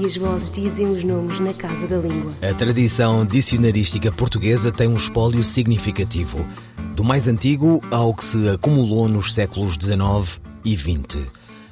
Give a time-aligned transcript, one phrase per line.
[0.00, 2.32] e as vozes dizem os nomes na casa da língua.
[2.42, 6.46] A tradição dicionarística portuguesa tem um espólio significativo,
[6.94, 11.28] do mais antigo ao que se acumulou nos séculos XIX e XX.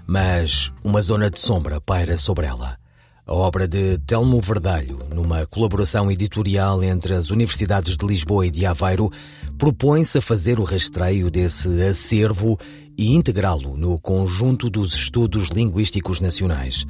[0.06, 2.78] Mas uma zona de sombra paira sobre ela.
[3.26, 8.64] A obra de Telmo Verdalho, numa colaboração editorial entre as Universidades de Lisboa e de
[8.64, 9.10] Aveiro,
[9.58, 12.56] propõe-se a fazer o rastreio desse acervo
[12.96, 16.86] e integrá-lo no conjunto dos estudos linguísticos nacionais.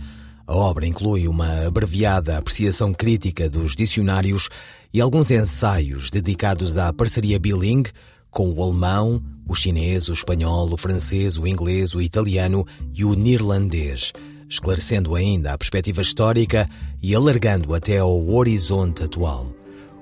[0.47, 4.49] A obra inclui uma abreviada apreciação crítica dos dicionários
[4.95, 7.91] e alguns ensaios dedicados à parceria bilingue
[8.31, 13.15] com o alemão, o chinês, o espanhol, o francês, o inglês, o italiano e o
[13.15, 14.13] neerlandês,
[14.49, 16.69] esclarecendo ainda a perspectiva histórica
[17.03, 19.53] e alargando até ao horizonte atual.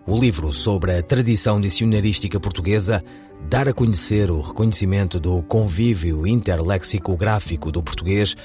[0.06, 3.02] O livro sobre a tradição dicionarística portuguesa
[3.48, 8.36] dar a conhecer o reconhecimento do convívio interlexicográfico do português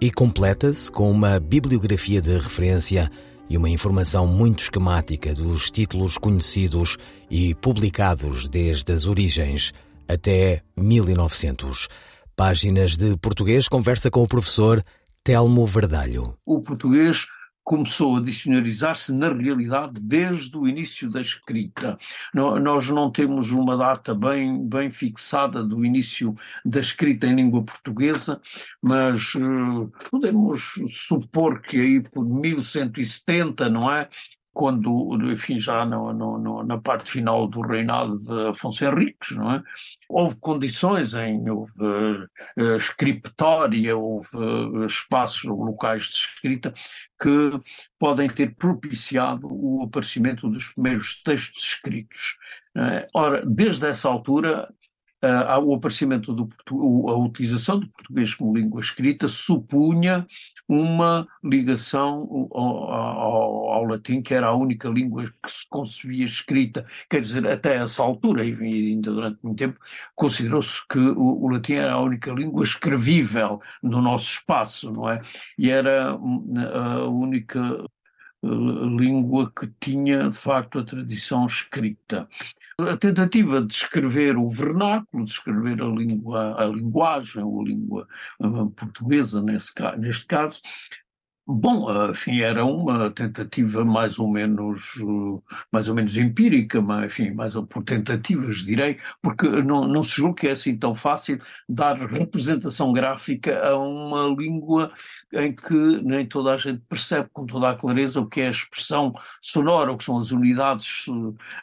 [0.00, 3.10] e completa-se com uma bibliografia de referência
[3.48, 6.96] e uma informação muito esquemática dos títulos conhecidos
[7.30, 9.72] e publicados desde as origens
[10.08, 11.88] até 1900.
[12.36, 14.82] Páginas de Português conversa com o professor
[15.22, 16.36] Telmo Verdalho.
[16.44, 17.26] O português
[17.64, 21.96] começou a dicionarizar-se na realidade desde o início da escrita.
[22.34, 26.34] Nós não temos uma data bem, bem fixada do início
[26.64, 28.40] da escrita em língua portuguesa,
[28.82, 34.08] mas uh, podemos supor que aí por 1170, não é?
[34.54, 39.52] Quando, enfim, já no, no, no, na parte final do reinado de Afonso Henriques, não
[39.52, 39.62] é?
[40.08, 46.72] Houve condições em, houve uh, escritória, houve uh, espaços locais de escrita
[47.20, 47.60] que
[47.98, 52.36] podem ter propiciado o aparecimento dos primeiros textos escritos.
[52.76, 53.08] É?
[53.12, 54.68] Ora, desde essa altura,
[55.24, 56.48] uh, o aparecimento do
[57.08, 60.26] a utilização do português como língua escrita supunha
[60.68, 66.86] uma ligação ao, ao, ao, latim, que era a única língua que se concebia escrita,
[67.08, 69.78] quer dizer, até essa altura, e ainda durante muito tempo,
[70.14, 75.20] considerou-se que o, o, latim era a única língua escrevível no nosso espaço, não é?
[75.58, 77.84] E era hum, a única
[78.44, 82.28] língua que tinha, de facto, a tradição escrita.
[82.78, 88.08] A tentativa de escrever o vernáculo, de escrever a língua, a linguagem, ou a língua
[88.76, 90.60] portuguesa nesse, neste caso,
[91.46, 94.94] Bom, enfim, era uma tentativa mais ou menos,
[95.70, 100.40] mais ou menos empírica, mas, enfim, mais por tentativas, direi, porque não, não se julga
[100.40, 101.38] que é assim tão fácil
[101.68, 104.90] dar representação gráfica a uma língua
[105.34, 108.50] em que nem toda a gente percebe com toda a clareza o que é a
[108.50, 109.12] expressão
[109.42, 111.04] sonora, o que são as unidades,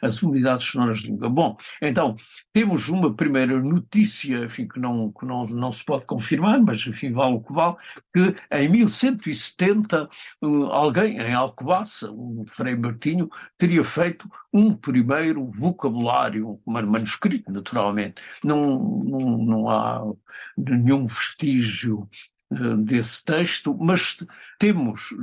[0.00, 1.28] as unidades sonoras de língua.
[1.28, 2.14] Bom, então,
[2.52, 7.10] temos uma primeira notícia, enfim, que não, que não, não se pode confirmar, mas, enfim,
[7.10, 7.74] vale o que vale,
[8.14, 9.71] que em 1170
[10.70, 18.22] alguém em Alcobaça, o Frei Martinho, teria feito um primeiro vocabulário, manuscrito, naturalmente.
[18.44, 20.02] Não, não, não há
[20.56, 22.08] nenhum vestígio
[22.52, 24.18] eh, desse texto, mas
[24.58, 25.14] temos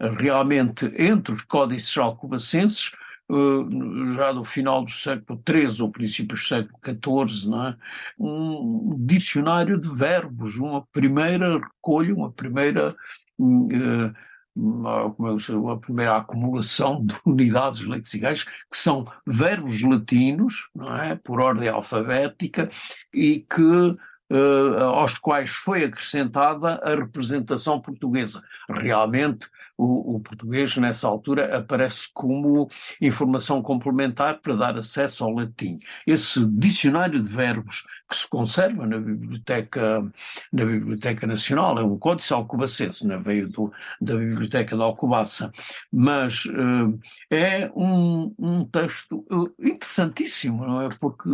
[0.00, 3.07] eh, realmente entre os códices alcobacenses eh,
[4.14, 7.76] já do final do século XIII ou princípios do século XIV, é?
[8.18, 12.96] um dicionário de verbos, uma primeira recolha, uma primeira
[14.58, 21.14] eu chamo, a primeira acumulação de unidades lexicais, que são verbos latinos, não é?
[21.14, 22.68] por ordem alfabética,
[23.12, 23.96] e que
[24.30, 28.42] uh, aos quais foi acrescentada a representação portuguesa.
[28.68, 32.68] Realmente, o, o, português, nessa altura, aparece como
[33.00, 35.78] informação complementar para dar acesso ao latim.
[36.04, 40.02] Esse dicionário de verbos que se conserva na Biblioteca,
[40.52, 43.16] na Biblioteca Nacional, é um códice alcobacense, né?
[43.18, 45.52] veio do, da Biblioteca de Alcobaça,
[45.92, 46.98] mas uh,
[47.30, 50.88] é um, um texto eh, interessantíssimo, não é?
[50.98, 51.28] Porque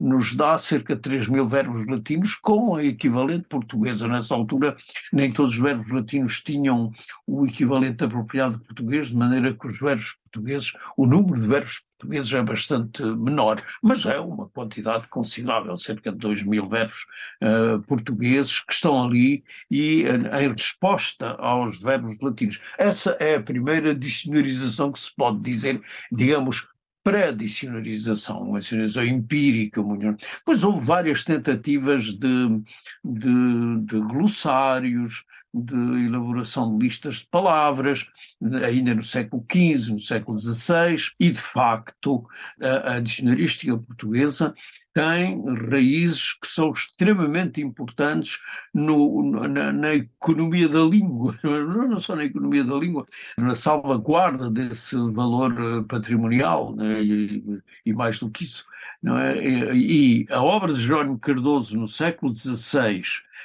[0.00, 4.08] nos dá cerca de 3 mil verbos latinos com a equivalente portuguesa.
[4.08, 4.76] Nessa altura,
[5.12, 6.90] nem todos os verbos latinos tinham
[7.26, 11.84] o equivalente equivalente apropriado português, de maneira que os verbos portugueses, o número de verbos
[11.90, 17.06] portugueses é bastante menor, mas é uma quantidade considerável, cerca de 2 mil verbos
[17.42, 22.60] uh, portugueses que estão ali e uh, em resposta aos verbos latinos.
[22.78, 25.80] Essa é a primeira dicionarização que se pode dizer,
[26.10, 26.68] digamos,
[27.04, 29.82] pré-dicionarização, uma dicionarização empírica.
[29.82, 30.24] Muito...
[30.44, 32.62] Pois houve várias tentativas de,
[33.04, 38.06] de, de glossários, de elaboração de listas de palavras,
[38.64, 42.26] ainda no século XV, no século XVI, e de facto
[42.60, 44.54] a, a dicionarística portuguesa
[44.94, 48.38] tem raízes que são extremamente importantes
[48.74, 53.06] no, na, na, economia da língua, não só na economia da língua,
[53.36, 58.66] na salvaguarda desse valor eh, patrimonial né, e, e, mais do que isso.
[59.02, 59.44] Não é?
[59.74, 63.02] e, a obra de Jerónimo Cardoso no século XVI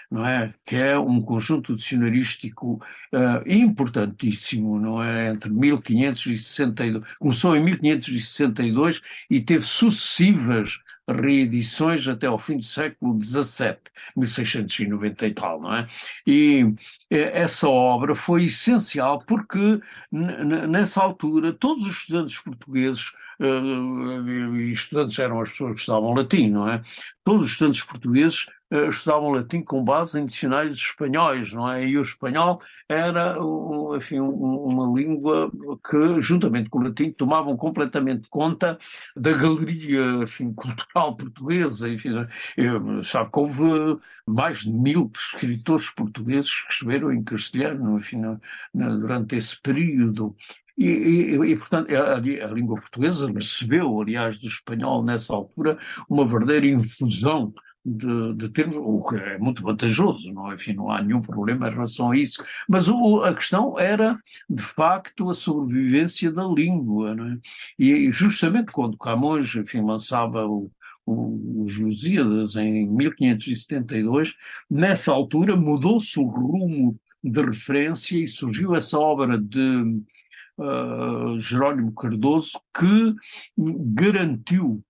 [0.10, 0.54] não é?
[0.66, 2.82] Que é um conjunto dicionarístico
[3.14, 5.30] uh, importantíssimo, não é?
[5.30, 13.78] Entre 1562, começou em 1562 e teve sucessivas reedições até ao fim do século XVII,
[14.16, 15.88] 1690 e tal, não é?
[16.26, 16.74] E
[17.10, 19.80] eh, essa obra foi essencial porque
[20.12, 26.68] nessa altura todos os estudantes portugueses e estudantes eram as pessoas que estudavam latim, não
[26.68, 26.82] é?
[27.24, 31.86] Todos os estudantes portugueses uh, estudavam latim com base em dicionários espanhóis, não é?
[31.86, 33.38] E o espanhol era,
[33.96, 35.52] enfim, uma língua
[35.88, 38.78] que, juntamente com o latim, tomavam completamente conta
[39.16, 42.10] da galeria, enfim, cultural portuguesa, enfim,
[42.56, 48.22] eu, sabe que houve mais de mil escritores portugueses que escreveram em castelhano, enfim,
[48.74, 50.36] durante esse período.
[50.78, 52.20] E, e, e, portanto, a, a,
[52.52, 55.78] língua portuguesa recebeu, aliás, do espanhol nessa altura,
[56.08, 57.54] uma verdadeira infusão
[57.84, 60.56] de, de, termos, o que é muito vantajoso, não, é?
[60.56, 62.44] enfim, não há nenhum problema em relação a isso.
[62.68, 64.20] Mas o, a questão era,
[64.50, 67.16] de facto, a sobrevivência da língua.
[67.18, 67.38] É?
[67.80, 70.70] E justamente quando Camões, enfim, lançava o,
[71.08, 74.36] os Lusíadas em 1572,
[74.70, 80.02] nessa altura mudou-se o rumo de referência e surgiu essa obra de
[80.58, 83.16] uh, Jerónimo Cardoso, que
[83.58, 84.84] garantiu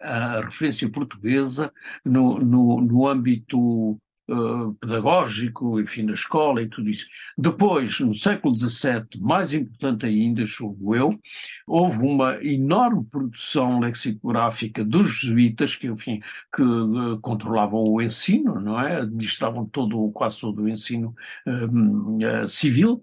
[0.00, 1.72] a referência portuguesa
[2.04, 4.00] no, no, no âmbito
[4.30, 7.06] uh, pedagógico, enfim, na escola e tudo isso.
[7.36, 11.18] Depois, no século XVII, mais importante ainda, julgo eu,
[11.66, 16.20] houve uma enorme produção lexicográfica dos jesuítas, que, enfim,
[16.54, 19.00] que uh, controlavam o ensino, não é?
[19.00, 21.14] Administravam todo, quase todo o ensino
[21.46, 23.02] uh, civil.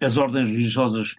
[0.00, 1.14] As ordens religiosas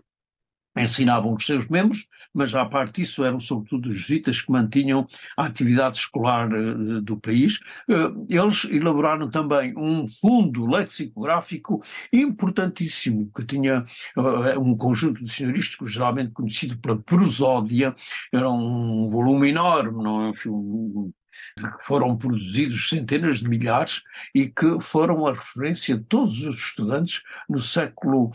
[0.75, 5.05] ensinavam os seus membros, mas à parte disso eram sobretudo os jesuítas que mantinham
[5.37, 7.59] a atividade escolar uh, do país.
[7.89, 11.81] Uh, eles elaboraram também um fundo lexicográfico
[12.13, 13.85] importantíssimo, que tinha
[14.15, 17.95] uh, um conjunto dicionarístico geralmente conhecido pela prosódia,
[18.31, 20.31] era um volume enorme, não é?
[20.47, 21.11] Um,
[21.57, 27.23] que foram produzidos centenas de milhares e que foram a referência de todos os estudantes
[27.49, 28.31] no século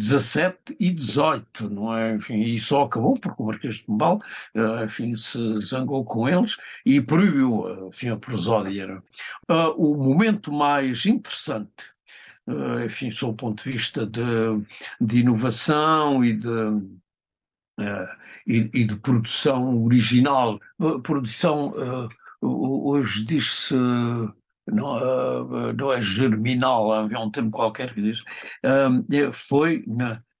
[0.00, 2.14] XVII uh, e XVIII, não é?
[2.14, 4.20] Enfim, e só acabou porque o Marquês de Pombal,
[4.54, 9.02] uh, enfim, se zangou com eles e proibiu, enfim, a prosódia.
[9.48, 11.98] Uh, o momento mais interessante
[12.86, 14.22] enfim, sob o ponto de vista de,
[14.98, 16.48] de inovação e de,
[18.46, 21.74] e, e, de produção original, uh, produção
[22.40, 29.84] hoje diz-se não, não, é germinal, havia um termo qualquer que diz, uh, foi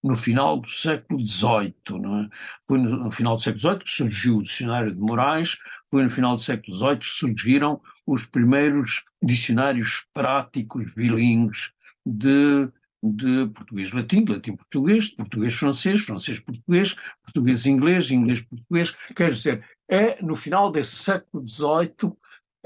[0.02, 2.28] no final do século XVIII, é?
[2.66, 5.56] Foi no, final do século XVIII que surgiu o dicionário de Moraes,
[5.90, 11.72] foi no final do século XVIII que surgiram os primeiros dicionários práticos bilíngues
[12.06, 12.68] de,
[13.02, 22.12] de português-latim, latim-português, português-francês, francês-português, português-inglês, inglês-português, quer dizer, é no final desse século XVIII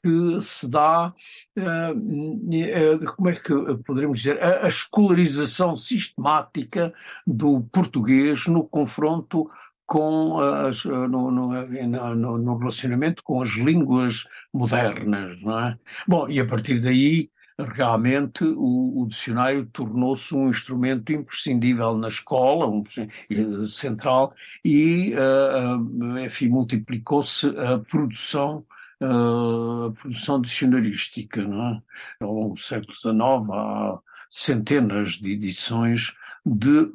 [0.03, 1.15] que se dá,
[1.59, 3.53] uh, como é que
[3.85, 6.93] poderíamos dizer, a, escolarização sistemática
[7.25, 9.49] do português no confronto
[9.87, 15.79] com as, no, no, no relacionamento com as línguas modernas, não é?
[16.09, 22.67] Bom, e a partir daí realmente o, o dicionário tornou-se um instrumento imprescindível na escola,
[22.67, 22.85] um,
[23.67, 28.65] central, e uh, enfim, multiplicou-se a produção
[29.05, 31.43] a produção dicionarística.
[31.43, 31.83] Não é?
[32.21, 33.99] Ao longo do século XIX há
[34.31, 36.91] centenas de edições de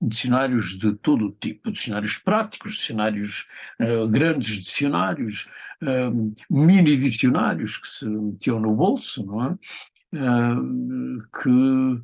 [0.00, 3.46] dicionários de todo o tipo, dicionários práticos, dicionários,
[3.80, 5.48] uh, grandes dicionários,
[5.82, 9.58] uh, mini dicionários que se metiam no bolso, não é?
[10.12, 12.02] Que,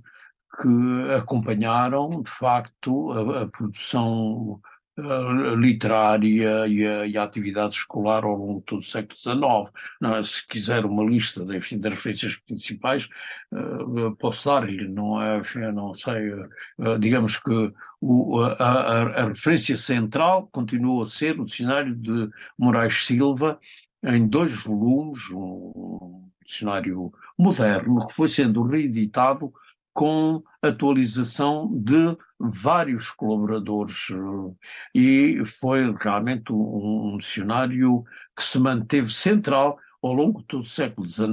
[0.61, 4.61] que acompanharam, de facto, a, a produção
[4.99, 9.73] uh, literária e a, e a, atividade escolar ao longo de todo o século XIX.
[10.01, 13.09] Não, se quiser uma lista enfim, das referências principais,
[13.53, 19.29] uh, posso dar-lhe, não é, enfim, não sei, uh, digamos que o, a, a, a,
[19.29, 23.59] referência central continua a ser o dicionário de Moraes Silva,
[24.03, 26.04] em dois volumes, um
[26.45, 29.53] dicionário moderno, que foi sendo reeditado
[29.93, 34.55] com atualização de vários colaboradores eh,
[34.95, 38.05] e foi realmente um, um dicionário
[38.37, 41.33] que se manteve central ao longo do século XIX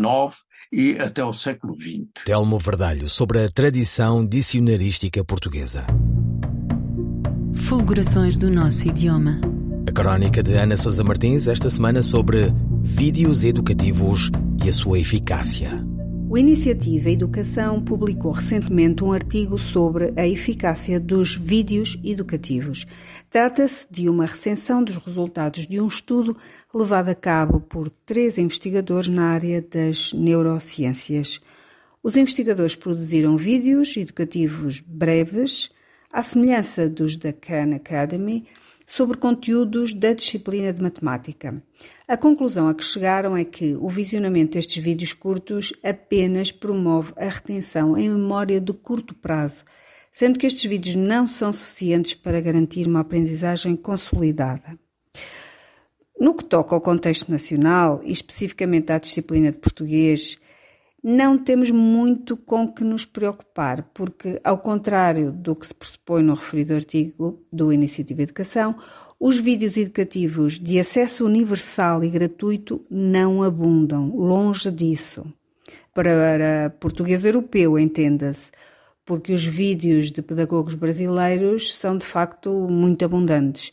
[0.72, 2.24] e até o século XX.
[2.24, 5.86] Telmo Verdalho, sobre a tradição dicionarística portuguesa.
[7.53, 9.41] Fulgurações do nosso idioma.
[9.88, 14.30] A crónica de Ana Sousa Martins esta semana sobre vídeos educativos
[14.63, 15.84] e a sua eficácia.
[16.30, 22.86] O Iniciativa Educação publicou recentemente um artigo sobre a eficácia dos vídeos educativos.
[23.30, 26.38] Trata-se de uma recensão dos resultados de um estudo
[26.74, 31.41] levado a cabo por três investigadores na área das neurociências.
[32.03, 35.70] Os investigadores produziram vídeos educativos breves,
[36.12, 38.46] à semelhança dos da Khan Academy,
[38.91, 41.63] sobre conteúdos da disciplina de matemática.
[42.05, 47.29] A conclusão a que chegaram é que o visionamento destes vídeos curtos apenas promove a
[47.29, 49.63] retenção em memória de curto prazo,
[50.12, 54.77] sendo que estes vídeos não são suficientes para garantir uma aprendizagem consolidada.
[56.19, 60.38] No que toca ao contexto nacional e especificamente à disciplina de português,
[61.03, 66.36] não temos muito com que nos preocupar, porque, ao contrário do que se pressupõe no
[66.36, 68.75] referido artigo do Iniciativa Educação,
[69.20, 75.25] os vídeos educativos de acesso universal e gratuito não abundam, longe disso.
[75.93, 78.51] Para português europeu, entenda-se,
[79.05, 83.72] porque os vídeos de pedagogos brasileiros são de facto muito abundantes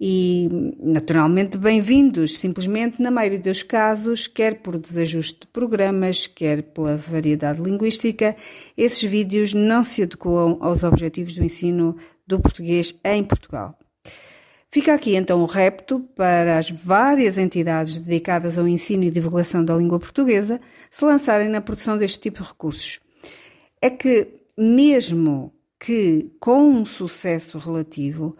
[0.00, 0.48] e
[0.80, 7.62] naturalmente bem-vindos, simplesmente na maioria dos casos, quer por desajuste de programas, quer pela variedade
[7.62, 8.36] linguística,
[8.76, 11.96] esses vídeos não se adequam aos objetivos do ensino
[12.26, 13.78] do português em Portugal.
[14.68, 19.76] Fica aqui então o repto para as várias entidades dedicadas ao ensino e divulgação da
[19.76, 20.60] língua portuguesa
[20.90, 22.98] se lançarem na produção deste tipo de recursos.
[23.80, 24.26] É que,
[24.58, 28.36] mesmo que com um sucesso relativo,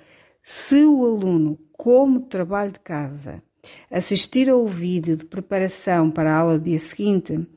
[0.46, 3.42] se o aluno, como trabalho de casa,
[3.90, 7.48] assistir ao vídeo de preparação para a aula do dia seguinte,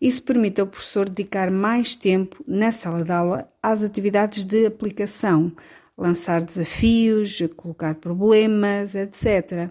[0.00, 5.50] isso permite ao professor dedicar mais tempo na sala de aula às atividades de aplicação,
[5.98, 9.68] lançar desafios, colocar problemas, etc.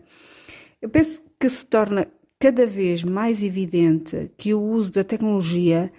[0.82, 5.90] Eu penso que se torna cada vez mais evidente que o uso da tecnologia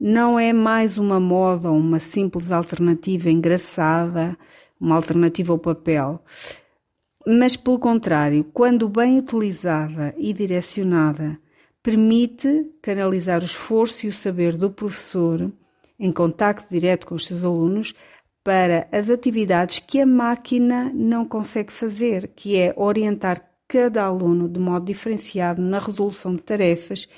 [0.00, 4.36] não é mais uma moda ou uma simples alternativa engraçada,
[4.84, 6.22] uma alternativa ao papel,
[7.26, 11.38] mas pelo contrário, quando bem utilizada e direcionada,
[11.82, 15.50] permite canalizar o esforço e o saber do professor
[15.98, 17.94] em contacto direto com os seus alunos
[18.42, 24.60] para as atividades que a máquina não consegue fazer, que é orientar cada aluno de
[24.60, 27.08] modo diferenciado na resolução de tarefas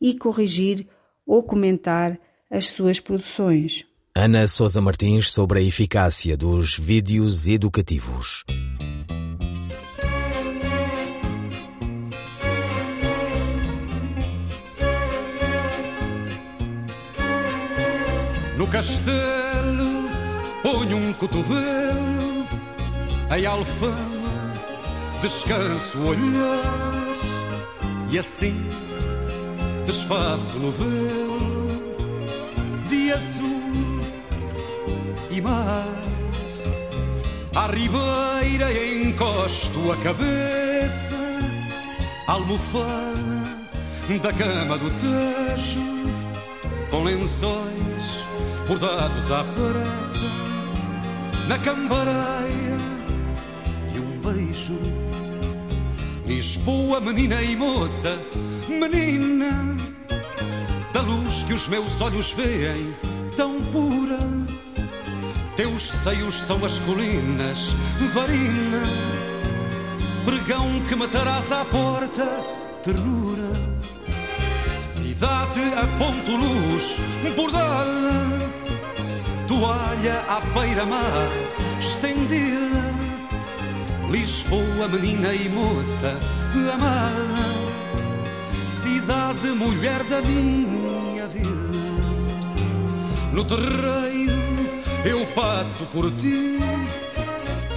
[0.00, 0.86] e corrigir
[1.26, 2.18] ou comentar
[2.48, 3.84] as suas produções.
[4.18, 8.44] Ana Sousa Martins sobre a eficácia dos vídeos educativos.
[18.56, 20.08] No castelo
[20.62, 22.46] ponho um cotovelo
[23.36, 24.54] em alfama,
[25.20, 27.16] descanso o olhar
[28.10, 28.56] e assim
[29.84, 31.36] desfaço no velo
[32.88, 33.55] de azul
[35.36, 35.86] e mar.
[37.54, 41.16] À ribeira encosto a cabeça,
[42.26, 43.46] almofada
[44.22, 45.80] da cama do Tejo,
[46.90, 48.26] com lençóis
[48.68, 50.30] bordados à pressa
[51.48, 52.76] na cambareia
[53.92, 54.78] de um beijo.
[56.26, 58.18] Lisboa, menina e moça,
[58.68, 59.76] menina,
[60.92, 62.94] da luz que os meus olhos veem,
[63.36, 64.35] tão pura.
[65.56, 67.74] Teus seios são as colinas,
[68.12, 68.82] varina,
[70.24, 72.26] pregão que matarás à porta,
[72.82, 73.50] ternura.
[74.78, 76.98] Cidade a ponto luz,
[77.34, 78.56] bordada
[79.46, 81.28] toalha à beira-mar
[81.80, 82.94] estendida.
[84.10, 86.16] Lisboa, menina e moça
[86.72, 87.14] amada,
[88.66, 91.48] cidade, mulher da minha vida.
[93.32, 94.45] No terreiro
[95.06, 96.58] eu passo por ti,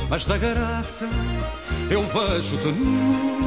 [0.09, 1.07] mas da graça
[1.89, 3.39] eu vejo-te nua.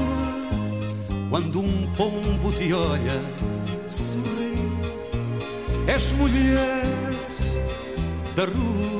[1.28, 3.20] Quando um pombo te olha,
[3.86, 4.52] sorri.
[5.86, 6.84] És mulher
[8.36, 8.92] da rua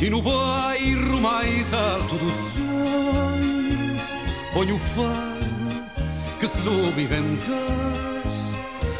[0.00, 3.98] e no bairro mais alto do sonho
[4.54, 7.54] ponho o fado que soube inventar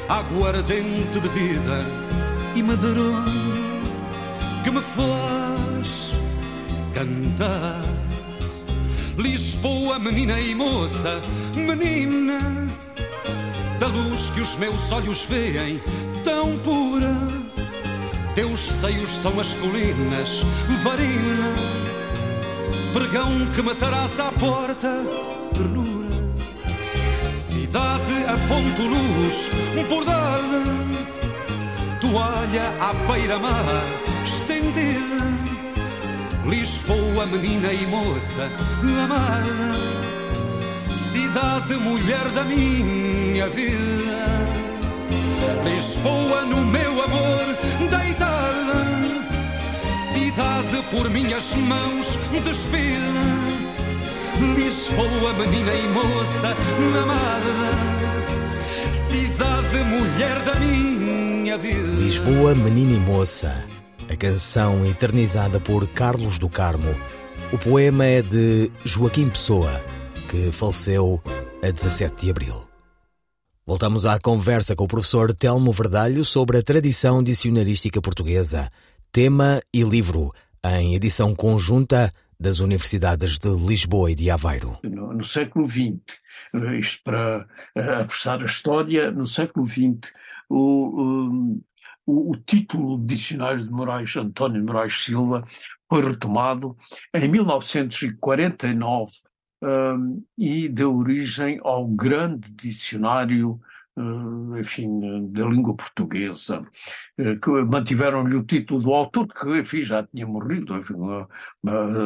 [0.08, 1.84] aguardente de vida
[2.54, 3.67] e medronho
[4.68, 6.12] que me faz
[6.92, 7.80] cantar.
[9.16, 11.20] Lisboa, menina e moça,
[11.54, 12.38] menina,
[13.80, 15.80] da luz que os meus olhos veem,
[16.22, 17.16] tão pura.
[18.34, 20.42] Teus seios são as colinas,
[20.82, 21.54] varina,
[22.92, 25.02] pregão que matarás à porta,
[25.54, 26.08] ternura
[27.34, 29.50] cidade a ponto luz
[29.88, 30.64] bordada,
[32.00, 34.08] toalha à beira-mar
[36.48, 38.50] Lisboa, menina e moça
[39.04, 39.76] amada,
[40.96, 44.18] cidade mulher da minha vida,
[45.62, 47.44] Lisboa no meu amor
[47.90, 48.82] deitada,
[50.14, 52.96] cidade por minhas mãos despida.
[54.56, 56.56] Lisboa, menina e moça
[57.02, 57.56] amada,
[59.10, 62.00] cidade mulher da minha vida.
[62.00, 63.66] Lisboa, menina e moça,
[64.18, 66.92] canção eternizada por Carlos do Carmo.
[67.52, 69.80] O poema é de Joaquim Pessoa,
[70.28, 71.22] que faleceu
[71.62, 72.68] a 17 de abril.
[73.64, 78.68] Voltamos à conversa com o professor Telmo Verdalho sobre a tradição dicionarística portuguesa,
[79.12, 80.32] tema e livro,
[80.64, 84.78] em edição conjunta das universidades de Lisboa e de Aveiro.
[84.82, 86.00] No, no século XX,
[86.54, 87.46] eh, isto para
[87.76, 90.12] uh, apressar a história, no século XX,
[90.50, 91.60] o,
[92.08, 95.44] o, o, título de Dicionário de Moraes, António Moraes Silva,
[95.88, 96.74] foi retomado
[97.14, 99.12] em 1949
[99.62, 103.60] um, e deu origem ao grande dicionário
[103.98, 106.64] eh, enfim, da língua portuguesa,
[107.18, 110.94] eh, que mantiveram-lhe o título do autor, que, enfim, já tinha morrido, enfim,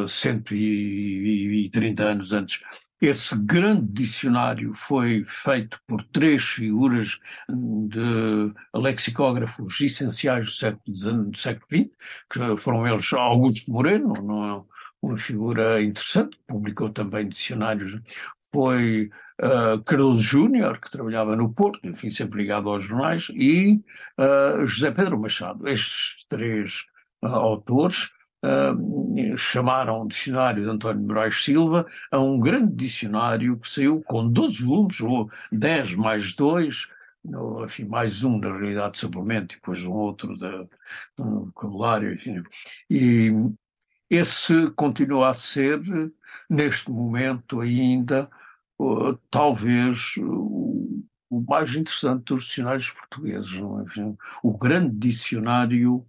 [0.07, 2.61] 130 anos antes.
[3.03, 7.19] Esse grande dicionário foi feito por três figuras
[7.49, 11.93] de lexicógrafos essenciais do século, do século XX,
[12.31, 14.63] que foram eles Augusto Moreno, não é
[15.01, 17.99] uma figura interessante, publicou também dicionários,
[18.49, 19.09] foi
[19.41, 23.83] uh, Cardoso Júnior, que trabalhava no Porto, enfim, sempre ligado aos jornais, e
[24.17, 25.67] uh, José Pedro Machado.
[25.67, 26.85] Estes três
[27.21, 28.11] uh, autores
[29.37, 34.63] chamaram o dicionário de António Moraes Silva a um grande dicionário que saiu com 12
[34.63, 36.89] volumes, ou 10 mais 2,
[37.23, 40.67] no, enfim, mais um na realidade de suplemento e depois um outro de,
[41.19, 42.43] um vocabulário, enfim.
[42.89, 43.31] E
[44.09, 45.81] esse continua a ser,
[46.49, 48.29] neste momento ainda,
[49.31, 53.53] talvez o, o, mais interessante dos dicionários portugueses.
[53.53, 54.13] É?
[54.43, 56.05] O grande dicionário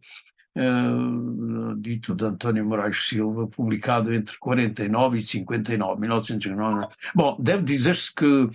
[0.56, 6.94] uh, dito de António Moraes Silva, publicado entre 49 e 59, 1959.
[7.14, 8.48] Bom, deve dizer-se que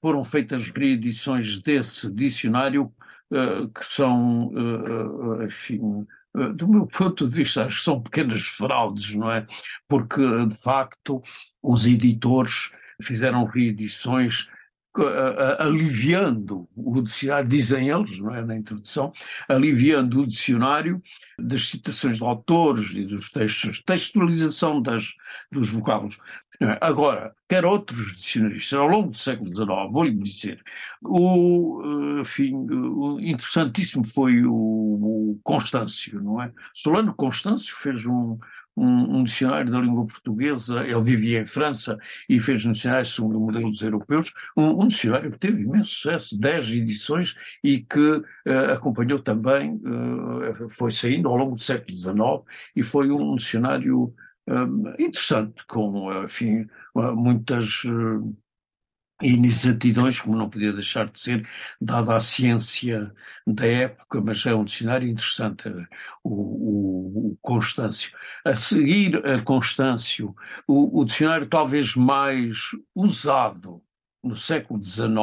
[0.00, 2.92] foram feitas reedições desse dicionário
[3.30, 6.06] uh, que são, uh, enfim,
[6.54, 9.46] do meu ponto de vista, acho que são pequenas fraudes, não é?
[9.88, 11.22] Porque, de facto,
[11.62, 14.48] os editores fizeram reedições
[15.58, 19.12] aliviando o dicionário, dizem eles, não é, na introdução,
[19.48, 21.02] aliviando o dicionário
[21.38, 25.14] das citações de autores e dos textos, textualização das,
[25.50, 26.18] dos vocábulos.
[26.60, 26.78] É?
[26.80, 30.62] Agora, quer outros dicionaristas, ao longo do século XIX, vou-lhe dizer,
[31.02, 31.82] o,
[32.20, 36.50] enfim, o interessantíssimo foi o, o Constâncio, não é?
[36.72, 38.38] Solano Constâncio fez um,
[38.76, 43.38] um, um, dicionário da língua portuguesa, ele vivia em França e fez um dicionário segundo
[43.38, 47.34] o modelo dos europeus, um, um dicionário que teve imenso sucesso, 10 edições
[47.64, 52.16] e que uh, acompanhou também, uh, foi saindo ao longo do século XIX
[52.74, 54.14] e foi um dicionário
[54.48, 57.82] um, eh, interessante, com, enfim, muitas
[59.22, 61.48] inexatidões, como não podia deixar de ser,
[61.80, 63.12] dada a ciência
[63.46, 65.68] da época, mas é um dicionário interessante,
[66.22, 68.12] o, o, o Constâncio.
[68.44, 70.34] A seguir a Constâncio,
[70.66, 73.82] o, o, dicionário talvez mais usado
[74.22, 75.16] no século XIX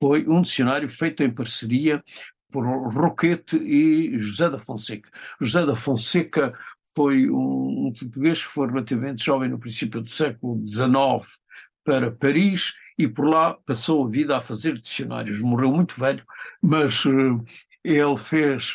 [0.00, 2.02] foi um dicionário feito em parceria
[2.50, 5.08] por Roquete e José da Fonseca.
[5.40, 6.52] José da Fonseca
[6.94, 11.40] foi um, um português que foi relativamente jovem no princípio do século XIX
[11.84, 15.40] para Paris e por lá passou a vida a fazer dicionários.
[15.40, 16.24] Morreu muito velho,
[16.60, 17.44] mas uh,
[17.82, 18.74] ele fez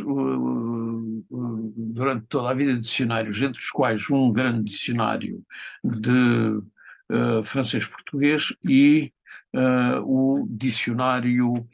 [1.29, 5.41] durante toda a vida dicionários, entre os quais um grande dicionário
[5.81, 6.59] de
[7.09, 9.13] uh, francês-português e
[9.55, 11.65] uh, o dicionário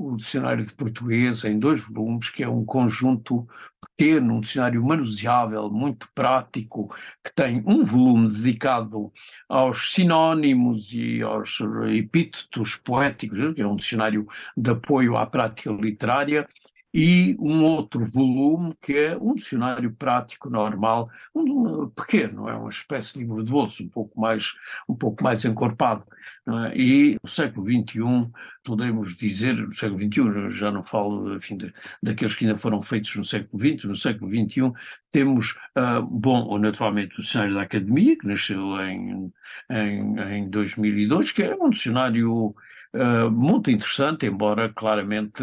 [0.00, 3.46] o dicionário de português em dois volumes, que é um conjunto
[3.78, 9.12] pequeno, um dicionário manuseável, muito prático, que tem um volume dedicado
[9.46, 11.58] aos sinónimos e aos
[11.94, 16.46] epítetos poéticos, que é um dicionário de apoio à prática literária,
[16.92, 23.14] e um outro volume que é um dicionário prático normal, um, pequeno, é uma espécie
[23.14, 24.54] de livro de bolso, um pouco mais,
[24.88, 26.04] um pouco mais encorpado.
[26.46, 26.76] É?
[26.76, 28.30] E no século XXI,
[28.64, 31.72] podemos dizer, no século XXI, já não falo enfim, de,
[32.02, 34.72] daqueles que ainda foram feitos no século XX, no século XXI,
[35.10, 39.32] temos, uh, bom, naturalmente o dicionário da Academia, que nasceu em,
[39.70, 42.54] em, em 2002, que é um dicionário
[42.94, 45.42] uh, muito interessante, embora claramente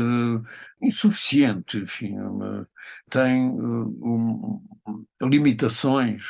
[0.82, 2.16] insuficiente, enfim,
[3.10, 4.62] tem um,
[5.22, 6.30] limitações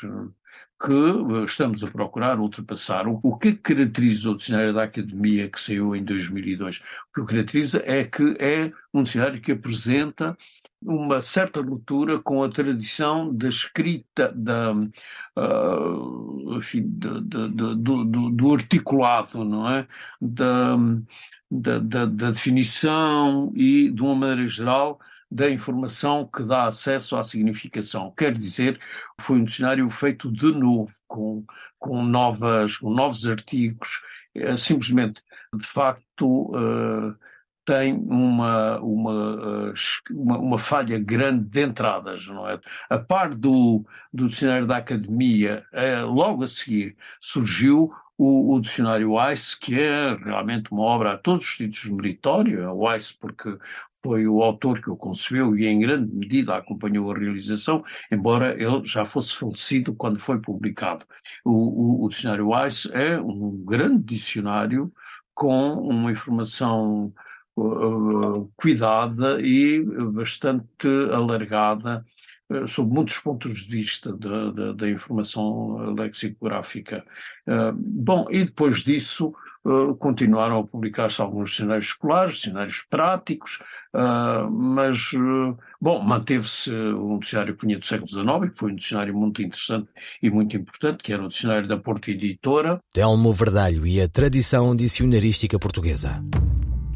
[0.79, 3.07] que estamos a procurar ultrapassar.
[3.07, 6.77] O que caracteriza o dicionário da Academia que saiu em 2002?
[6.77, 6.81] O
[7.13, 10.37] que o caracteriza é que é um dicionário que apresenta
[10.81, 18.53] uma certa ruptura com a tradição da escrita, da, uh, enfim, de, do, do, do,
[18.53, 19.87] articulado, não é?
[20.21, 20.75] Da,
[21.49, 27.23] da, da, da definição e, de uma maneira geral, da informação que dá acesso à
[27.23, 28.13] significação.
[28.17, 28.79] Quer dizer,
[29.19, 31.43] foi um dicionário feito de novo, com,
[31.77, 34.01] com, novas, com novos artigos,
[34.33, 35.21] é, simplesmente,
[35.53, 37.15] de facto, uh,
[37.67, 39.73] tem uma, uma,
[40.09, 42.57] uma, uma, falha grande de entradas, não é?
[42.89, 49.11] A par do, do dicionário da academia, é, logo a seguir surgiu o, o, dicionário
[49.11, 53.57] Weiss, que é realmente uma obra a todos os títulos meritória, é Weiss porque
[54.01, 58.85] foi o autor que o concebeu e em grande medida acompanhou a realização, embora ele
[58.85, 61.03] já fosse falecido quando foi publicado.
[61.43, 64.89] O, o, o dicionário Weiss é um grande dicionário
[65.33, 67.13] com uma informação
[68.55, 72.05] cuidada e bastante alargada
[72.49, 77.03] eh, sob muitos pontos de vista da, informação lexicográfica.
[77.45, 79.33] Uh, bom, e depois disso
[79.99, 83.61] continuaram a publicar-se alguns dicionários escolares, dicionários práticos,
[84.49, 85.11] mas,
[85.81, 89.89] bom, manteve-se um dicionário que vinha do século XIX, que foi um dicionário muito interessante
[90.23, 92.79] e muito importante, que era o dicionário da Porta Editora.
[92.93, 96.21] Telmo Verdalho e a tradição dicionarística portuguesa.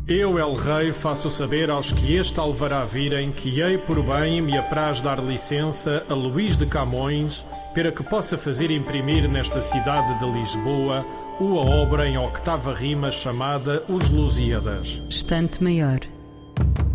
[0.08, 4.58] Eu, El Rei, faço saber aos que este alvará virem que hei por bem me
[4.58, 10.26] apraz dar licença a Luís de Camões para que possa fazer imprimir nesta cidade de
[10.26, 11.06] Lisboa
[11.40, 15.02] uma obra em octava rima chamada Os Lusíadas.
[15.08, 16.00] Estante Maior,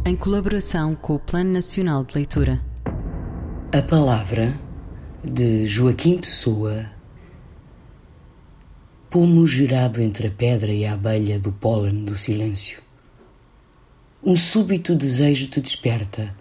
[0.04, 2.60] em colaboração com o Plano Nacional de Leitura.
[3.72, 4.52] A palavra
[5.22, 6.86] de Joaquim Pessoa
[9.08, 12.85] Pomo gerado entre a pedra e a abelha do pólen do silêncio.
[14.24, 16.34] Um súbito desejo te desperta,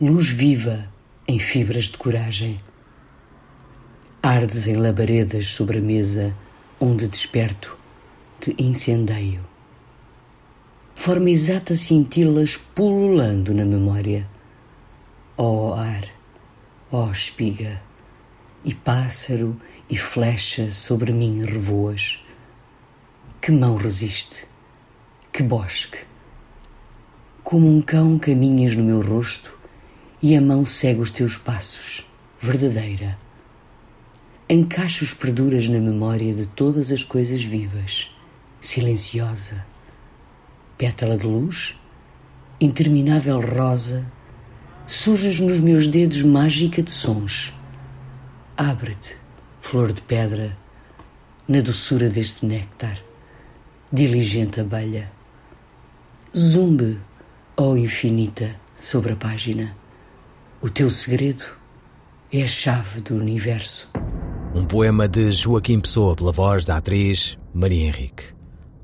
[0.00, 0.92] luz viva
[1.26, 2.60] em fibras de coragem.
[4.20, 6.36] Ardes em labaredas sobre a mesa
[6.80, 7.78] onde desperto,
[8.40, 9.46] te incendeio.
[10.96, 14.28] Forma exata cintilas pululando na memória.
[15.36, 16.08] Ó oh ar,
[16.90, 17.80] ó oh espiga,
[18.64, 22.20] e pássaro e flecha sobre mim revoas.
[23.40, 24.44] Que mão resiste,
[25.32, 25.98] que bosque
[27.44, 29.52] como um cão caminhas no meu rosto
[30.22, 32.02] e a mão segue os teus passos,
[32.40, 33.18] verdadeira.
[34.48, 38.10] Encaixo os perduras na memória de todas as coisas vivas,
[38.62, 39.64] silenciosa.
[40.78, 41.78] Pétala de luz,
[42.58, 44.10] interminável rosa,
[44.86, 47.52] surges nos meus dedos mágica de sons.
[48.56, 49.18] Abre-te,
[49.60, 50.56] flor de pedra,
[51.46, 52.98] na doçura deste néctar,
[53.92, 55.12] diligente abelha.
[56.34, 56.98] Zumbe
[57.56, 59.76] Ó oh infinita, sobre a página,
[60.60, 61.44] o teu segredo
[62.32, 63.88] é a chave do universo.
[64.52, 68.24] Um poema de Joaquim Pessoa pela voz da atriz Maria Henrique.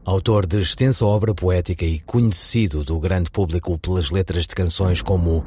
[0.05, 5.43] Autor de extensa obra poética e conhecido do grande público pelas letras de canções como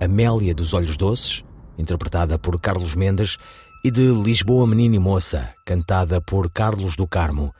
[0.00, 1.44] Amélia dos Olhos Doces,
[1.76, 3.38] interpretada por Carlos Mendes,
[3.84, 7.52] e de Lisboa Menina e Moça, cantada por Carlos do Carmo.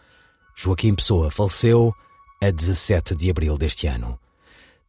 [0.55, 1.93] Joaquim Pessoa faleceu
[2.41, 4.17] a 17 de abril deste ano.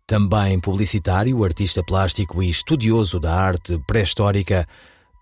[0.09, 4.67] Também publicitário, artista plástico e estudioso da arte pré-histórica,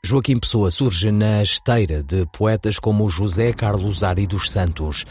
[0.02, 5.04] Joaquim Pessoa surge na esteira de poetas como José Carlos Ari dos Santos,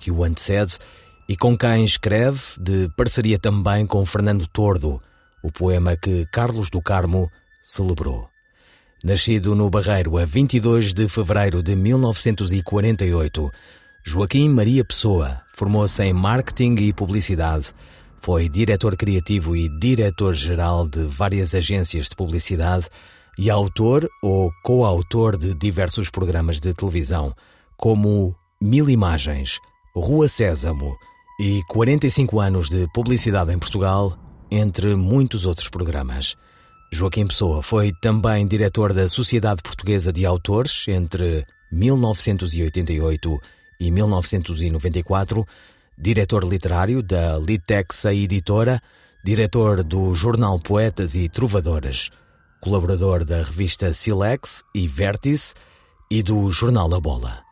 [0.00, 0.76] que o antecede
[1.28, 5.00] e com quem escreve, de parceria também com Fernando Tordo,
[5.40, 7.30] o poema que Carlos do Carmo
[7.62, 8.28] celebrou.
[9.04, 13.52] Nascido no Barreiro a 22 de fevereiro de 1948,
[14.02, 17.72] Joaquim Maria Pessoa formou-se em marketing e publicidade.
[18.22, 22.86] Foi diretor criativo e diretor-geral de várias agências de publicidade
[23.36, 27.34] e autor ou coautor de diversos programas de televisão,
[27.76, 29.58] como Mil Imagens,
[29.92, 30.96] Rua Sésamo
[31.40, 34.16] e 45 anos de publicidade em Portugal,
[34.48, 36.36] entre muitos outros programas.
[36.92, 43.36] Joaquim Pessoa foi também diretor da Sociedade Portuguesa de Autores entre 1988
[43.80, 45.44] e 1994,
[46.02, 48.82] diretor literário da Litexa Editora,
[49.24, 52.10] diretor do jornal Poetas e Trovadores,
[52.60, 55.54] colaborador da revista Silex e Vértice
[56.10, 57.44] e do jornal A Bola.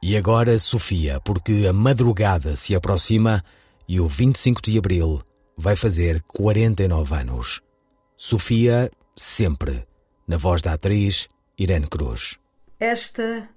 [0.00, 3.42] E agora Sofia, porque a madrugada se aproxima
[3.88, 5.20] e o 25 de abril
[5.58, 7.60] vai fazer 49 anos.
[8.16, 9.84] Sofia, sempre,
[10.28, 12.38] na voz da atriz Irene Cruz.
[12.78, 13.48] Esta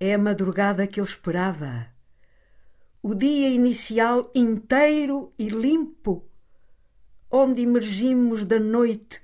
[0.00, 1.94] é a madrugada que eu esperava.
[3.08, 6.24] O dia inicial inteiro e limpo,
[7.30, 9.20] onde emergimos da noite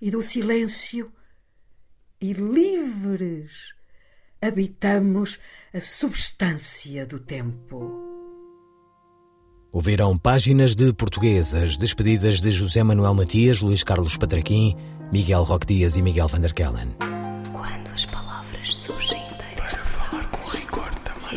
[0.00, 1.12] e do silêncio
[2.18, 3.74] e livres
[4.40, 5.38] habitamos
[5.74, 7.92] a substância do tempo.
[9.70, 14.74] Ouviram páginas de portuguesas despedidas de José Manuel Matias, Luís Carlos Patraquim,
[15.12, 16.96] Miguel Roque Dias e Miguel van der Kellen.
[17.52, 21.36] Quando as palavras surgem inteiras de falar com rigor também.